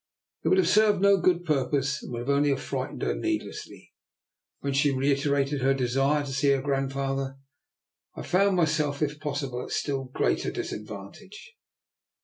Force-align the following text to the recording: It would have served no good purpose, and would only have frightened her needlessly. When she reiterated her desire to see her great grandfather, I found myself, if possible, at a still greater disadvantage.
It 0.43 0.47
would 0.49 0.57
have 0.57 0.67
served 0.67 0.99
no 0.99 1.17
good 1.17 1.45
purpose, 1.45 2.01
and 2.01 2.11
would 2.11 2.27
only 2.27 2.49
have 2.49 2.59
frightened 2.59 3.03
her 3.03 3.13
needlessly. 3.13 3.93
When 4.61 4.73
she 4.73 4.89
reiterated 4.89 5.61
her 5.61 5.75
desire 5.75 6.25
to 6.25 6.33
see 6.33 6.49
her 6.49 6.55
great 6.57 6.65
grandfather, 6.65 7.35
I 8.15 8.23
found 8.23 8.55
myself, 8.55 9.03
if 9.03 9.19
possible, 9.19 9.61
at 9.61 9.69
a 9.69 9.71
still 9.71 10.05
greater 10.05 10.49
disadvantage. 10.49 11.53